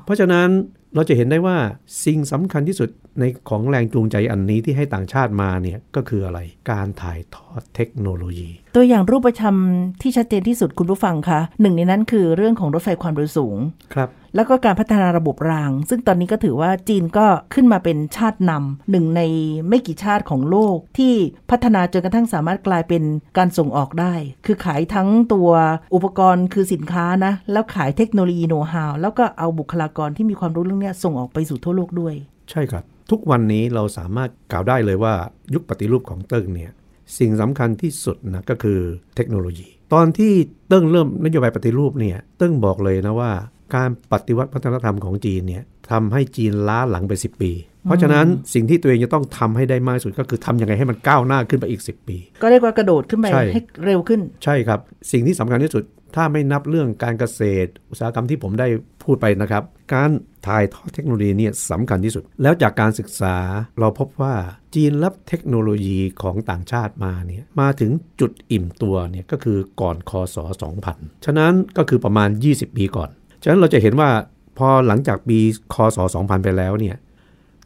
[0.05, 0.49] เพราะฉะนั้น
[0.95, 1.57] เราจะเห็นได้ว่า
[2.05, 6.39] สิ่งสำคัญที่สุดในของแรงจูงใจอันนี้ที่ให้ต่างชาติมาเนี่ยก็คืออะไร
[6.71, 9.57] การถ่ายทอดเทคโนโลยี ตัวอย่างรูปธรรม
[10.03, 13.57] ที่ชัดเจนที่สุดคุณผู้ฟังคะหนึ่งในนั้นคือเรื่องของรถไฟความเร็วสูง
[13.95, 19.23] ครับ แล้วก็การพัฒนาระบบราง ซึ่งตอนนี้ก็ถือว่าจีนก็ขึ้นมาเป็นชาตินำหนึ่งใน
[19.69, 21.15] ไม่กี่ชาติของโลกที่
[21.51, 23.03] พัฒนาจนกระทั่งสามารถกลายเป็น
[23.39, 24.15] การส่งออกได้
[24.47, 25.51] คือขายทั้งตัว
[25.95, 32.15] อุปกรณ์คือสินค้านะ แล้วขายเทคโนโลยีโน้ตฮาวแล้วก็เอาบุคลากรที่มีความรู้เรื่องนี้ส่งออกไปสู่ทั่วโลกด้วย
[32.51, 35.15] ใช่ครับทุกวันนี้เราสามารถกล่าวได้เลยว่า
[35.55, 36.73] ยุคปฏิรูปของเติ้งเนี่ย
[37.19, 38.79] สิ่งสำคัญที่สุดนะก็คือ
[39.17, 40.33] เทคโนโลยี ตอนที่
[40.69, 43.33] เติ้งเริ่มนโยบายปฏิรูปเนี่ยเติ้งบอกเลยนะว่า
[43.77, 47.53] การปฏิวัติวัฒนธรรมของจีนเนี่ยทำให้จีนล้าหลังไป 10 ปี
[47.85, 54.81] เพราะฉะนั้นสิ่งที่ตัวเองจะต้องทำให้ได้มากที่สุดก็คือทำยังไงให้มันก้าวหน้าขึ้นไปอีก 10 ปี ก็เรียกว่ากระโดดขึ้นไปใช่ให้เร็วขึ้น ใช่ครับ
[55.13, 55.85] สิ่งที่สำคัญที่สุด
[56.17, 58.69] ถ้าไม่นับเรื่องการเกษตร อุตสาหกรรมที่ผมได้
[59.03, 59.63] พูดไปนะครับ
[59.95, 60.11] การ
[60.47, 63.37] ถ่ายทอดเทคโนโลยีเนี่ยสำคัญที่สุด แล้วจากการศึกษา
[63.81, 64.35] เราพบว่า
[64.75, 70.37] จีนรับเทคโนโลยีของต่างชาติมาเนี่ยมาถึงจุดอิ่มตัวเนี่ยก็คือก่อนคศ
[70.81, 73.11] 2000 ฉะนั้นก็คือประมาณ 20 ปีก่อน
[73.43, 74.11] ฉะนั้นเราจะเห็นว่า
[74.59, 75.39] พอหลังจากปี
[75.75, 76.97] คศ2000 ไปแล้วเนี่ย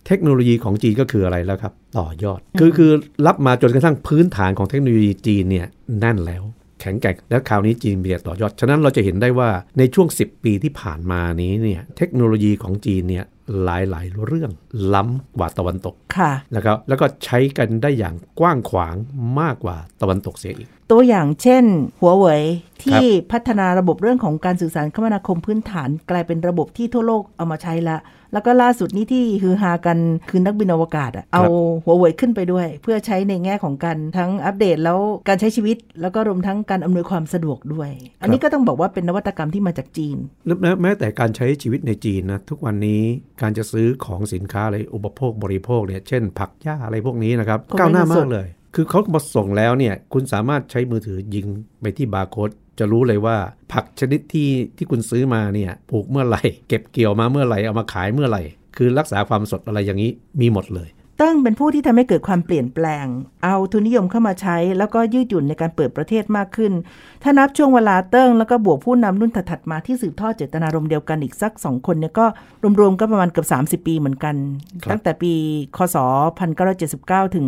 [0.07, 2.91] เทคโนโลยีของจีนก็คืออะไรแล้วครับ ต่อยอด คือคือ
[3.27, 5.67] รับมาจนกระทั่งพื้นฐานของเทคโนโลยีจีนเนี่ย
[6.01, 6.43] แน่นแล้ว
[6.81, 13.25] แข็งแกร่งแล้วคราวนี้จีนมีแต่ต่อยอด ฉะนั้นเราจะเห็นได้ว่าในช่วง 10 ปีที่ผ่านมานี้เนี่ยเทคโนโลยีของจีนเนี่ย
[13.65, 14.51] หลายหลายๆเรื่อง
[14.95, 18.95] ล้ำกว่าตะวันตกค่ะนะครับแล้วก็ใช้กันได้อย่างกว้างขวาง
[19.41, 21.65] มากกว่าตะวันตกเสียอีก ตัวอย่างเช่น
[22.01, 22.43] หัวเว่ย
[22.83, 27.97] ครัที่บพัฒนาระบบเรื่องของการสื่อสารคมนาคมพื้นฐาน กลายเป็นระบบที่ทั่วโลกเอามาใช้ละ
[28.33, 29.99] แล้วก็ล่าสุดนี้ที่ฮือฮากัน
[30.31, 31.43] คือนักบินอวกาศอะเอา
[31.85, 37.91] หัวเว่ยขึ้นไปด้วย เพื่อใช้ในแง่ของการทั้งอัปเดตแล้วการใช้ชีวิต แล้วก็รวมทั้งการอำนวยความสะดวกด้วย
[38.23, 43.03] อันนี้ก็ต้องบอกว่าเป็นนวัตกรรมที่มาจากจีนและแม้แม้แต่การใช้ชีวิตในจีนนะทุกวันนี้
[43.43, 51.47] การจะซื้อของสินค้าอะไรอุปโภคบริโภคเนี่ยเช่น ผักหญ้าอะไรพวกนี้นะครับก็ไม่ก้าวหน้าได้สมาดกเลย คือเขามาส่งแล้วเนี่ยคุณสามารถใช้มือถือยิง
[51.81, 53.37] ไปที่บาร์โค้ดจะรู้เลยว่า
[53.73, 58.43] ผักชนิดที่ที่คุณซื้อมาเนี่ยปลูกเมื่อไหร่ เก็บเกี่ยวมาเมื่อไหร่เอามาขายเมื่อไหร่
[58.77, 60.11] คือรักษาความสดอะไรอย่างนี้
[60.41, 60.89] มีหมดเลย
[61.23, 63.07] เติ้งเป็นผู้ที่ทำให้เกิดความเปลี่ยนแปลง
[63.45, 66.73] เอาทุนนิยมเข้ามาใช้ แล้วก็ยืดหยุ่นในการเปิดประเทศมากขึ้น
[67.23, 72.27] ถ้านับช่วงเวลาเติ้งแล้วก็บวกผู้นำรุ่นถัดๆมาที่สืบทอดเจตนารมณ์เดียวกันอีกสักสองคนเนี่ยก็
[72.81, 74.35] รวมๆก็ประมาณเกือบ30 ปีเหมือนกัน
[74.85, 75.33] ครับตั้งแต่ปี
[75.77, 75.97] คศ
[76.67, 77.47] 1979 ถึง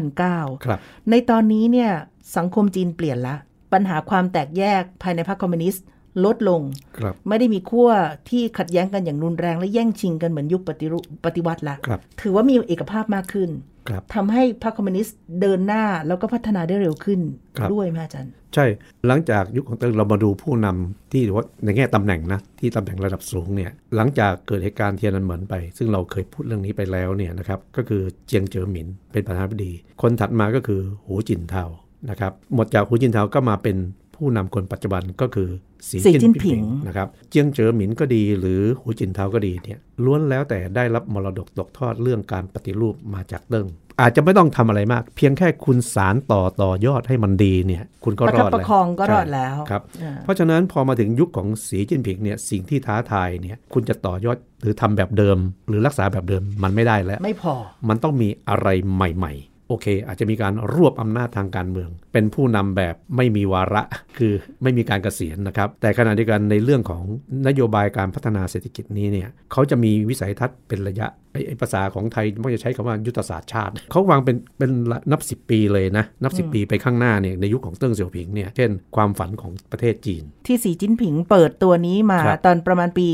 [0.00, 0.78] 2009ครับ
[1.10, 1.90] ในตอนนี้เนี่ย
[2.36, 3.34] สังคมจีนเปลี่ยนละ
[3.72, 5.84] ปัญหาความแตกแยกภายในพรรคคอมมิวนิสต์
[6.24, 6.60] ลดลง
[6.98, 7.90] ครับไม่ได้มีขั้ว
[8.28, 13.50] ที่ขัดแย้งกันอย่างรุนแรง และแย่งชิงกันเหมือนยุคปฏิรูปปฏิวัติละครับถือว่ามีเอกภาพมากขึ้น
[13.88, 17.20] ครับทำให้พรรคคอมมิวนิสต์เดินหน้าแล้วก็พัฒนาได้เร็วขึ้น
[17.56, 18.66] ครับด้วยไหมอาจารย์ ใช่
[19.06, 31.64] หลังจากยุคของเติ้งเรามาดูผู้นำที่ถือว่าในแง่ตำแหน่งนะที่ตำแหน่งระดับสูงเนี่ยหลังจากเกิดเหตุการณ์เทียนอันเหมินไป ซึ่งเราเคยพูดเรื่องนี้ไปแล้วเนี่ยนะครับก็คือเจียงเจ๋อหมินเป็นประธานาธิบดี คนถัดมาก็คือหูจินเทา
[32.10, 33.76] นะครับหมดจากหูจินเทาก็มาเป็น
[34.18, 35.48] ผู้นำคนปัจจุบันก็คือ
[35.88, 43.66] สีสีจิ้จิ้นนผิผิงงนะครับเจียงเจ๋อหมินก็ดีหรือหูจินเทาก็ดีเนี่ยล้วนแล้วแต่ได้รับมรดกตกทอดเรื่องการปฏิรูปมาจากเติ้ง
[44.00, 57.54] อาจจะไม่ต้องทำอะไรมาก เพียงแค่คุณสานต่อต่อยอดให้มันดีเนี่ยคุณก็ประรคัอบดประแล้วคองก็รอดใช่แล้วครับอ่าเพราะฉะนั้นพอมาถึงยุคของสีจิ้นผิงเนี่ยสิ่งที่ท้าทายเนี่ยคุณจะต่อยอดหรือทำแบบเดิม หรือรักษาแบบเดิมมันไม่ได้แล้ว ไม่พอ
[57.88, 63.82] มันต้องมีอะไรใหม่ ๆ โอเค อาจจะมีการรวบอำนาจทางการเมือง เป็นผู้นำแบบไม่มีวาระ
[64.18, 67.02] คือไม่มีการเกษียณนะครับ แต่ขณะเดียวกันในเรื่องของ
[67.48, 74.70] นโยบายการพัฒนาเศรษฐกิจนี้เนี่ยเขาจะมีวิสัยทัศน์เป็นระยะไอ้ไอ้ภาษาของไทยมักจะใช้คำว่ายุทธศาสตร์ชาติ เขาวางเป็นเป็น
[75.10, 83.08] นับ 10 ปีเลยนะ นับ 10 ปีไปข้างหน้าเนี่ยในยุคของเติ้งเสี่ยวผิงเนี่ยเช่นความฝันของประเทศจีน ที่สีจิ้นผิงเปิดตัวนี้มาครับตอนประมาณปี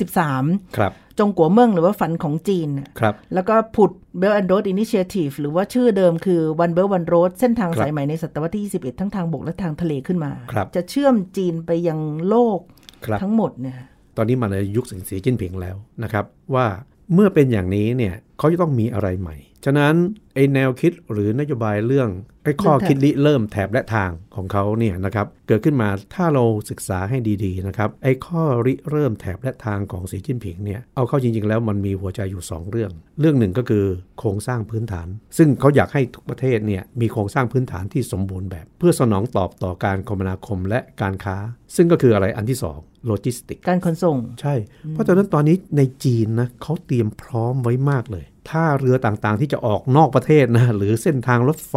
[0.00, 9.00] 2013 ครับ จงกัวเมืองหรือว่าฝันของจีนน่ะครับ แล้วก็ผุด Belt and Road Initiative หรือว่าชื่อเดิมคือ One Belt One Road เส้นทางครับสายใหม่ในศตวรรษที่ 21
[9.00, 11.98] ทั้งทางบกและทางทะเลขึ้นมาครับจะเชื่อมจีนไปยัง
[12.28, 12.60] โลก
[13.06, 13.76] ครับทั้งหมดเนี่ย
[14.16, 16.24] ตอนนี้มาในยุคสีจิ้นผิงแล้วนะครับ
[16.54, 16.66] ว่า
[17.14, 19.94] เมื่อเป็นอย่างนี้เนี่ยเขาจะต้องมีอะไรใหม่ ฉะนั้น
[20.34, 22.08] ไอแนวคิดหรือนโยบายเรื่อง
[22.44, 33.84] ไอข้อคิดริเริ่มแถบและทางของเขาเนี่ยนะครับเกิดขึ้นมาถ้าเราศึกษาให้ดีๆนะครับไอข้อริเริ่มแถบและทางของสีจิ้นผิงเนี่ยเอาเข้าจริงๆ แล้วมันมีหัวใจอยู่ 2 เรื่อง เรื่องหนึ่งก็คือ
[34.18, 41.36] โครงสร้างพื้นฐาน ซึ่งเขาอยากให้ทุกประเทศเนี่ยมีโครงสร้างพื้นฐานที่สมบูรณ์แบบ เพื่อสนองตอบต่อการคมนาคมและการค้า
[41.76, 44.54] ซึ่งก็คืออะไรอันที่2โลจิสติกการขนส่ง ใช่
[44.90, 51.74] เพราะฉะนั้นตอนนี้ในจีนนะเขาเตรียมพร้อมไว้มากเลย ถ้าเรือต่างๆ ที่จะออกนอกประเทศนะหรือเส้นทางรถไฟ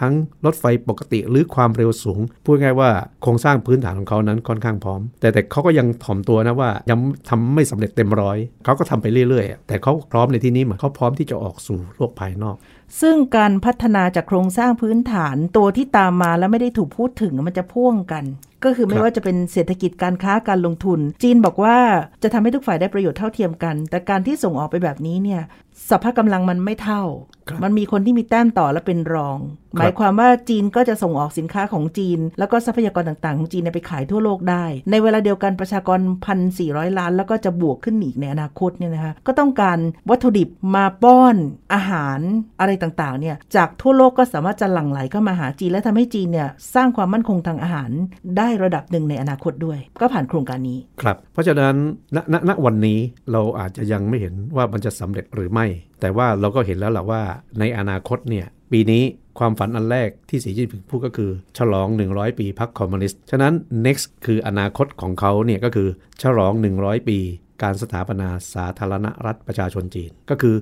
[0.00, 0.12] ทั้ง
[0.44, 2.90] รถไฟปกติหรือความเร็วสูง พูดง่ายว่า
[3.22, 6.98] โครงสร้างพื้นฐานของเขานั้นค่อนข้างพร้อม แต่แต่เขาก็ยังถ่อมตัวนะว่ายัง
[7.28, 12.56] ทำไม่สำเร็จเต็มร้อยเขาก็ทำไปเรื่อยๆ แต่เขาพร้อมในที่นี้เหมือนเขาพร้อมที่จะออกสู่โลกภายนอก
[13.00, 18.24] ซึ่งการพัฒนาจากโครงสร้างพื้นฐานตัวที่ตามมาแล้วไม่ได้ถูกพูดถึงมันจะพ่วงกัน
[18.64, 21.76] ก็คือไม่ครับว่าจะเป็นเศรษฐกิจการค้าการลงทุน จีนบอกว่า
[22.22, 25.42] จะทำให้ทุกฝ่ายได้ประโยชน์เท่าเทียมกัน แต่การที่ส่งออกไปแบบนี้เนี่ย
[25.90, 27.02] สภาพกำลังมันไม่เท่า
[27.48, 29.38] ครับมันมีคนที่มีแต้มต่อและเป็นรอง
[29.76, 39.78] หมายความว่าจีนก็จะส่งออกสินค้าของจีน แล้วก็ทรัพยากรต่างๆ ของจีนเนี่ยไปขายทั่วโลกได้ ในเวลาเดียวกันประชากรพันสี่ร้อยล้าน แล้วก็จะบวกขึ้นอีกในอนาคตเนี่ยนะคะ ก็ต้องการ
[40.10, 41.36] วัตถุดิบมาป้อน
[41.74, 42.20] อาหาร
[42.60, 47.90] อะไรต่างๆ เนี่ยจากทั่วโลกก็สามารถจะหลั่งไหลเข้ามาหาจีน และทำให้จีนเนี่ยสร้างความมั่นคงทางอาหาร
[48.38, 51.74] ได้ได้ระดับหนึ่งในอนาคตด้วย ก็ผ่านโครงการนี้ ครับ เพราะฉะนั้น
[52.16, 52.98] ณณณวันนี้
[53.32, 55.66] เราอาจจะยังไม่เห็นว่ามันจะสำเร็จหรือไม่
[56.00, 57.22] แต่ว่าเราก็เห็นแล้วแหละว่า
[57.58, 59.02] ในอนาคตเนี่ยปีนี้
[59.38, 63.54] ความฝันอันแรกที่สีจิ้นผิงพูดก็คือ ฉลอง 100 ปีพรรคคอมมิวนิสต์ ฉะนั้น
[63.86, 65.88] next คืออนาคตของเขาเนี่ยก็คือ
[66.22, 67.18] ฉลอง 100 ปี
[67.62, 70.56] การสถาปนาสาธารณรัฐประชาชนจีนก็คือ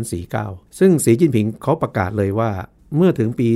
[0.00, 2.50] 2049 ซึ่งสีจิ้นผิงเขาประกาศเลยว่า
[2.96, 3.48] เมื่อถึงปี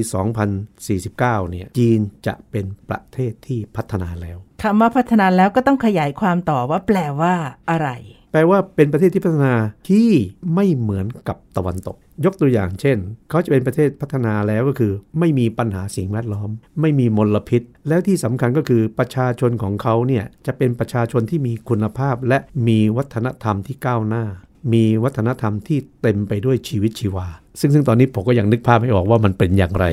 [0.73, 7.35] 2049 เนี่ย จีนจะเป็นประเทศที่พัฒนาแล้วคำว่าพัฒนาแล้วก็ต้องขยายความต่อว่าแปลว่า
[7.71, 7.89] อะไร
[8.33, 9.55] แปลว่าเป็นประเทศที่พัฒนา
[9.89, 10.11] ที่
[10.55, 12.99] ไม่เหมือนกับตะวันตก ยกตัวอย่างเช่น
[13.31, 22.39] เขาจะเป็นประเทศพัฒนาแล้วก็คือ ไม่มีปัญหาสิ่งแวดล้อม ไม่มีมลพิษ แล้วที่สำคัญก็คือประชาชนของเขาเนี่ยจะเป็นประชาชนที่มีคุณภาพและ
[22.69, 24.25] มีวัฒนธรรมที่ก้าวหน้า
[24.73, 27.27] มีวัฒนธรรมที่เต็มไปด้วยชีวิตชีวา
[27.61, 29.87] ซึ่งซึ่งตอนนี้ผมก็ยังนึกภาพไม่ออกว่ามันเป็นอย่างไร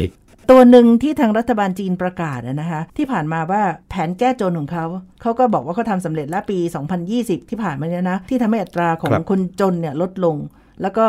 [0.51, 4.85] ตัวหนึ่งที่ทางรัฐบาลจีนประกาศอะนะคะที่ผ่านมาว่าแผนแก้จนของเขา
[5.21, 6.57] เขาก็บอกว่าเขาทำสำเร็จแล้วปี
[7.03, 10.35] 2020 ที่ผ่านมาเนี่ยนะที่ทำให้อัตราของครับคนจนเนี่ยลดลง
[10.81, 11.05] แล้วก็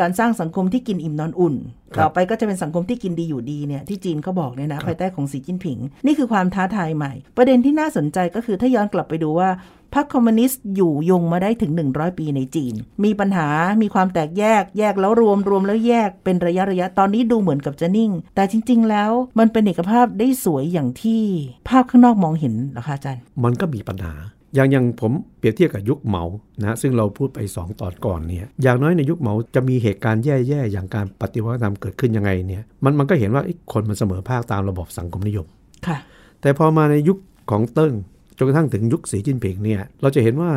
[0.00, 1.54] การสร้างสังคมที่กินอิ่มนอนอุ่น
[1.94, 9.50] ครับต่อไปก็จะเป็นสังคมที่กินดีอยู่ดีเนี่ยที่จีนเขาบอกเนี่ยนะภายใต้ของสีจิ้นผิง นี่คือความท้าทายใหม่ ประเด็นที่น่าสนใจก็คือถ้าย้อนกลับไปดูว่า
[9.94, 13.48] พรรคคอมมิวนิสต์อยู่ยงมาได้ถึง 100 ปีในจีน มีปัญหา
[13.82, 21.22] มีความแตกแยก แยกแล้วรวมรวมแล้วแยกเป็นระยะระยะ ตอนนี้ดูเหมือนกับจะนิ่ง แต่จริง ๆ แล้วมันเป็นเอกภาพได้สวยอย่างที่
[21.68, 24.12] ภาพข้างนอกมองเห็นเหรอคะอาจารย์ มันก็มีปัญหา
[24.54, 26.24] อย่างอย่างผมเปรียบเทียบกับยุคเหมา
[26.60, 35.46] นะซึ่งเราพูดไป 2 ตอนก่อนเนี่ยอย่างน้อยในยุคเหมาจะมีเหตุการณ์แย่ๆ อย่างการปฏิวัติธรรมเกิดขึ้นยังไงเนี่ยมันมันก็เห็นว่าเอ๊ะคนมันเสมอภาคตามระบบสังคมนิยม
[35.86, 35.96] ค่ะ
[36.40, 37.18] แต่พอมาในยุค
[37.50, 37.92] ของเติ้ง
[38.36, 40.50] จนกระทั่งถึงยุคสีจิ้นผิงเนี่ยเราจะเห็นว่า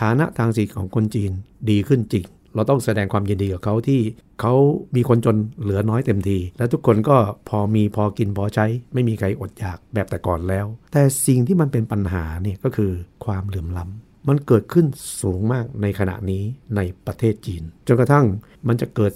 [0.00, 1.30] ฐานะทางเศรษฐกิจของคนจีน
[1.70, 2.24] ดีขึ้นจริง
[2.56, 4.00] เราต้องแสดงความยินดีกับเขาที่
[4.40, 4.54] เขา
[4.96, 7.16] มีคนจนเหลือน้อยเต็มที และทุกคนก็
[7.48, 12.92] พอมีพอกินพอใช้ ไม่มีใครอดอยากแบบแต่ก่อนแล้ว แต่สิ่งที่มันเป็นปัญหาเนี่ยก็คือ
[13.24, 14.86] ความเหลื่อมล้ำมันเกิดขึ้น
[15.22, 16.42] สูงมากในขณะนี้
[16.76, 18.26] ในประเทศจีน จนกระทั่ง
[18.68, 19.12] มันจะเกิด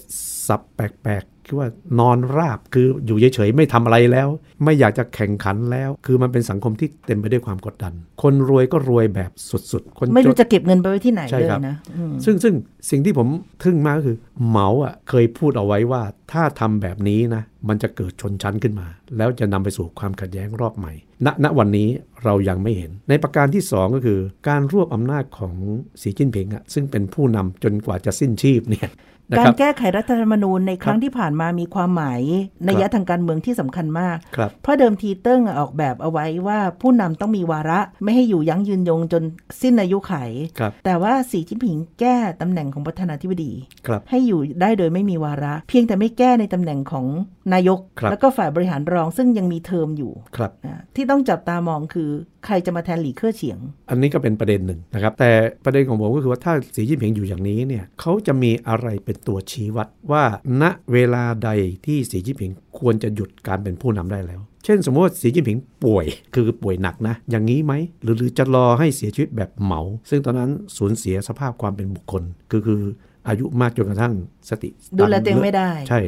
[0.47, 4.27] สับแปลก คือว่านอนราบคืออยู่เฉยๆไม่ทำอะไรแล้ว
[4.63, 9.31] ไม่อยากจะแข่งขันแล้ว คือมันเป็นสังคมที่เต็มไปด้วยความกดดัน คนรวยก็รวยแบบ
[9.71, 12.53] สุดๆ คนไม่จรู้นจะเก็บเงินไปไว้ที่ไหนใช่เลยครับนะอืมซึ่งซึ่ง
[12.89, 13.27] สิ่งที่ผม
[13.63, 18.87] ทึ่งมากก็คือเหมาอะเคยพูดเอาไว้ว่าถ้าทำแบบนี้นะมันจะเกิดชนชั้นขึ้นมา
[19.17, 20.93] แล้วจะนำไปสู่ความขัดแย้งรอบใหม่
[21.25, 21.89] ณ ณ วันนี้
[22.23, 25.55] เรายังไม่เห็น ในประการที่ 2 ก็คือ การรวบอำนาจของ
[26.01, 28.95] สีจิ้นผิงอะซึ่งเป็นผู้นำจนกว่าจะสิ้นชีพเนี่ยนะ
[29.37, 32.21] การครับแก้ไขรัฐธรรมนูญในครั้คงรับที่ผ่านมามีความหมาย
[32.67, 39.23] นัยทางการเมืองที่สำคัญมากครับเพราะเดิมทีเติ้งออกแบบเอาไว้ว่าผู้นำต้องมีวาระไม่ให้อยู่ยั้งยืนยงจน
[39.61, 40.13] สิ้นอายุไข
[40.59, 43.51] ครับแต่ว่าสีจิ้นผิงแก้ตำแหน่งของประธานาธิบดี
[43.87, 47.05] ครับให้อยู่ได้โดยไม่มีวาระ เพียงแต่ไม่แก้ในตำแหน่งของ
[47.53, 52.09] นายกครับแล้วก็ฝ่ายบริหารรองซึ่งยังมีเทอมอยู่ครับนะที่ต้องจับตามองคือ
[52.45, 55.31] ใครจะมาแทนหลี่เค่อเฉียง อันนี้ก็เป็นประเด็นหนึ่งนะครับแต่
[55.65, 60.23] ประเด็นของผมก็คือว่าถ้าสีจิ้นผิงอยู่อย่างนี้เนี่ยเขาจะมีอะไรเป็นตัวชี้วัดว่า
[60.61, 61.49] ณเวลาใด
[61.85, 66.05] ที่สีจิ้นผิงควรจะหยุดการเป็นผู้นำได้แล้ว เช่นสมมติว่าสีจิ้นผิงป่วย
[66.35, 72.81] คือป่วยหนักนะ อย่างนี้ไหมหรือหรือจะรอให้เสียชีวิตแบบเหมา ซึ่งตอนนั้นสูญเสียสภาพความเป็นบุคคลคือคือ
[73.27, 74.13] อายุมากจนกระทั่ง
[74.49, 75.99] สติ ดูแลตัวเองไม่ได้ ใช่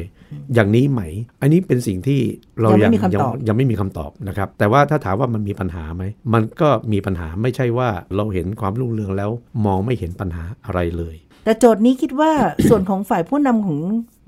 [0.54, 1.02] อย่างนี้ไหม
[1.42, 2.20] อันนี้เป็นสิ่งที่
[2.60, 9.30] เรายัยังไม่มีคำตอบยังยังไม่มีคำตอบนะครับ แต่ว่าถ้าถามว่ามันมีปัญหาไหม มันก็มีปัญหาไม่ใช่ว่าเราเห็นความรุ่งเรืองแล้ว
[9.66, 11.14] มองไม่เห็นปัญหาอะไรเลย
[11.44, 12.32] แต่โจทย์นี้คิดว่า
[12.68, 13.78] ส่วนของฝ่ายผู้นำของ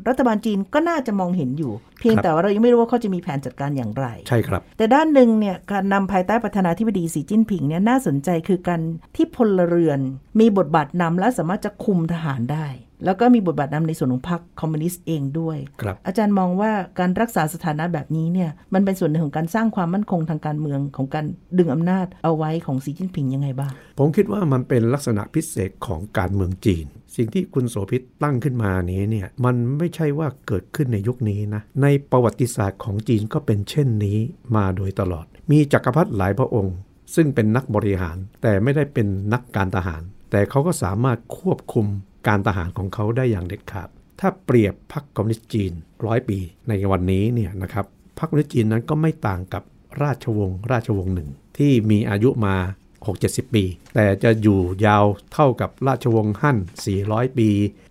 [0.08, 8.80] รัฐบาลจีนก็น่าจะมองเห็นอยู่ เพียงครับแต่ว่าเรายังไม่รู้ว่าเขาจะมีแผนจัดการอย่างไร ใช่ครับ แต่ด้านหนึ่งเนี่ยการนำภายใต้ประธานาธิบดีสีจิ้นผิงเนี่ยน่าสนใจคือการ
[9.16, 10.00] ที่พลเรือน
[10.40, 12.66] มีบทบาทนำและสามารถจะคุมทหารได้
[13.04, 21.26] แล้วก็มีบทบาทนำในส่วนของพรรคคอมมิวนิสต์เองด้วยครับอาจารย์มองว่าการรักษาสถานะแบบนี้เนี่ยมันเป็นส่วนหนึ่งของการสร้างความมั่นคงทางการเมืองของการ
[21.58, 34.18] ดึงอำนาจเอาไว้ของสีจิ้นผิงยังไงบ้างผมคิดว่ามันเป็นลักษณะพิเศษของการเมืองจีน สิ่งที่คุณโสภิตตั้งขึ้นมานี้เนี่ยมันไม่ใช่ว่าเกิดขึ้นในยุคนี้นะในประวัติศาสตร์ของจีนก็เป็นเช่นนี้
[34.56, 36.76] มาโดยตลอด มีจักรพรรดิหลายพระองค์
[37.14, 41.86] ซึ่งเป็นนักบริหาร แต่ไม่ได้เป็นนักการทหาร แต่เขาก็สามารถควบคุม
[42.28, 43.88] การทหารของเขาได้อย่างเด็ดขาด
[44.20, 45.72] ถ้าเปรียบพรรคคอมมิวนิสต์จีน
[46.06, 47.86] ร้อยปีในวันนี้เนี่ยนะครับ
[48.18, 49.62] พรรคคอมมิวนิสต์จีนนั้นก็ไม่ต่างกับ
[50.02, 52.56] ราชวงศ์ราชวงศ์หนึ่ง ที่มีอายุมา
[53.04, 56.58] 6-70 ปี แต่จะอยู่ยาวเท่ากับราชวงศ์ฮั่น
[56.98, 57.48] 400 ปี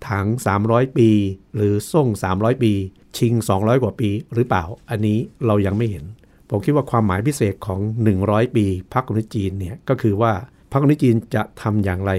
[0.09, 0.27] ถัง
[0.61, 1.09] 300 ปี
[1.55, 2.71] หรือซ่ง 300 ปี
[3.17, 6.05] ชิง 200 กว่าปีหรือเปล่า อันนี้เรายังไม่เห็น
[6.49, 7.79] ผมคิดว่าความหมายพิเศษของ
[8.19, 10.33] 100 ปีพรรคคอมมิวนิสต์จีนเนี่ยก็คือว่า
[10.71, 12.11] พรรคคอมมิวนิสต์จีนจะทำอย่างไร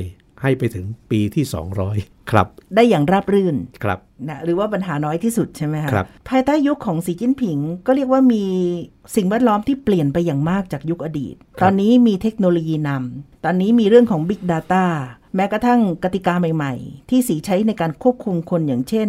[0.42, 1.44] ให้ไปถึงปีที่
[1.84, 8.44] 200 ครับได้อย่างราบรื่นครับนะหรือว่าปัญหาน้อยที่สุดใช่ไหมคะครับภายใต้ยุคของสีจิ้นผิง ก็เรียกว่ามี
[9.14, 14.84] สิ่งแวดล้อมที่เปลี่ยนไปอย่างมากจากยุคอดีต ตอนนี้มีเทคโนโลยีนำตอนนี้มีเรื่องของ Big Data
[15.36, 19.08] แม้กระทั่งกติกาใหม่ ๆ ที่สีใช้ในการควบคุมคนอย่างเช่น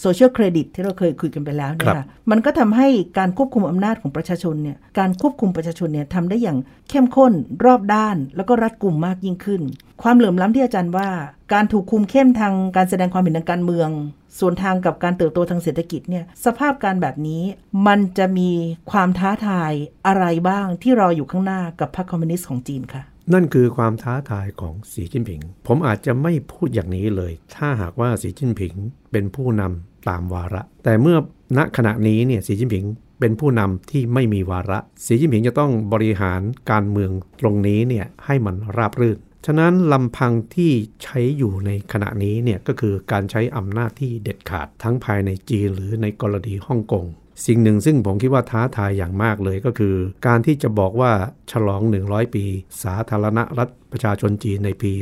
[0.00, 6.58] โซเชียลเครดิตที่เราเคยคุยกันไปแล้วเนี่ครัยบค่ะมันก็ทำให้การควบคุมอำนาจของประชาชนเนี่ยการควบคุมประชาชนเนี่ยทำได้อย่าง
[6.90, 7.32] เข้มข้น
[7.64, 9.62] รอบด้าน แล้วก็รัดกุมมากยิ่งขึ้น
[10.02, 11.08] ความเหลื่อมล้ำที่อาจารย์ว่า
[11.52, 13.90] การถูกคุมเข้มทางการแสดงความเห็นทางการเมือง
[14.38, 17.42] ส่วนทางกับการเติบโตทางเศรษฐกิจเนี่ยสภาพการแบบนี้
[17.86, 18.50] มันจะมี
[18.90, 19.72] ความท้าทาย
[20.06, 28.74] อะไรบ้างที่รออยู่ข้างหน้ากับพรรคคอมมิวนิสต์ของจีนค่ะ นั่นคือความท้าทายของสีจิ้นผิง ผมอาจจะไม่พูดอย่างนี้เลย ถ้าหากว่าสีจิ้นผิง
[29.12, 31.16] เป็นผู้นำตามวาระ แต่เมื่อ
[31.58, 32.84] ณขณะนี้เนี่ยสีจิ้นผิง
[33.20, 37.10] เป็นผู้นำที่ไม่มีวาระ สีจิ้นผิงจะต้องบริหารการเมือง
[37.40, 47.04] ตรงนี้เนี่ยให้มันราบรื่น ฉะนั้นลำพังที่ใช้อยู่ในขณะนี้เนี่ยก็คือการใช้อำนาจที่เด็ดขาดทั้งภายในจีนหรือในกรณีฮ่องกง
[47.46, 49.94] สิ่งหนึ่งซึ่งผมคิดว่าท้าทายอย่างมากเลยก็คือ
[50.26, 51.12] การที่จะบอกว่า
[51.52, 52.44] ฉลอง 100 ปี
[52.82, 54.92] สาธารณรัฐประชาชนจีนในปี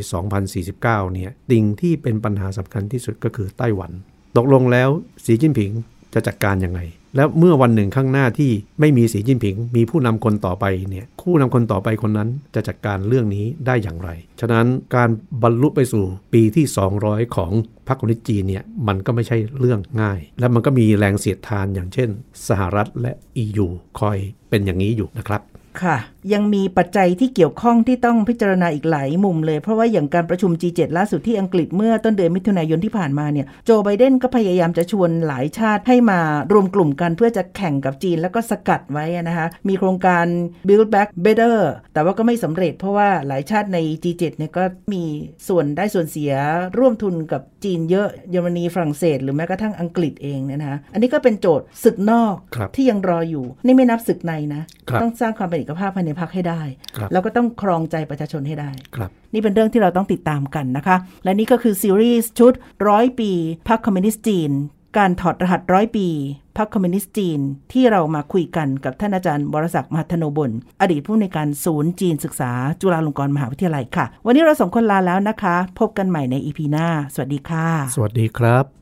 [0.53, 3.93] 2049 เนี่ยสิ่งที่เป็นปัญหาสำคัญที่สุดก็คือไต้หวัน
[4.37, 4.89] ตกลงแล้ว
[5.25, 5.71] สีจิ้นผิง
[6.15, 6.81] จะจัดการยังไง
[7.17, 15.09] แล้วเมื่อวันหนึ่งข้างหน้าที่ไม่มีสีจิ้นผิง มีผู้นำคนต่อไปเนี่ยผู้นำคนต่อไปคนนั้นจะจัดการเรื่องนี้ได้อย่างไร ฉะนั้นการ
[15.43, 16.67] บรรลุไปสู่ปีที่
[17.01, 17.53] 200 ของ
[17.89, 22.09] พรรคคอมมิวนิสต์จีนเนี่ยมันก็ไม่ใช่เรื่องง่าย และมันก็มีแรงเสียดทานอย่างเช่น
[22.49, 23.13] สหรัฐและ
[23.45, 23.67] EU
[24.01, 24.19] คอย
[24.49, 25.43] เป็นอย่างนี้อยู่นะครับ
[25.83, 25.97] ค่ะ
[26.33, 36.21] ยังมีปัจจัยที่เกี่ยวข้องที่ต้องพิจารณาอีกหลายมุมเลย เพราะว่าอย่างการประชุม G7 ล่าสุดที่อังกฤษเมื่อต้นเดือนมิถุนายนที่ผ่านมาเนี่ย โจไบเดนก็พยายามจะชวนหลายชาติให้มา
[36.53, 40.27] รวมกลุ่มกันเพื่อจะแข่งกับจีนแล้วก็สกัดไว้นะคะ มีโครงการ
[40.69, 41.59] Build Back Better
[41.93, 45.05] แต่ว่าก็ไม่สำเร็จเพราะว่าหลายชาติใน G7 เนี่ยก็มี
[45.49, 46.33] ส่วนได้ส่วนเสีย
[46.79, 56.63] ร่วมทุนกับจีนเยอะเยอรมนีฝรั่งเศส หรือแม้กระทั่งอังกฤษเองเนี่ยนะคะอันนี้ก็เป็นโจทย์ศึกนอกครับที่ยังรออยู่ นี่ไม่นับศึกในนะครับต้องสร้างความเป็นเอกภาพภายในพรรคให้ได้
[56.97, 62.53] ครับแล้วก็ต้องครองใจประชาชนให้ได้ครับนี่เป็นเรื่องที่เราต้องติดตามกันนะคะ และนี่ก็คือซีรีส์ชุด
[62.89, 63.31] ร้อยปี
[63.69, 64.53] พรรคคอมมิวนิสต์จีน
[64.99, 66.09] การถอดรหัสร้อยปี
[66.57, 67.41] พรรคคอมมิวนิสต์จีน
[67.73, 78.82] ที่เรามาคุยกันกับท่านอาจารย์บรศักดิ์มหัทโนบลอดีตผู้ในวยการศูนย์จีนศึกษา จุฬาลงกรณ์มหาวิทยาลัยค่ะ วันนี้เราสองคนลาแล้วนะคะ พบกันใหม่ในอีพีหน้า สวัสดีค่ะ สวัสดีครับ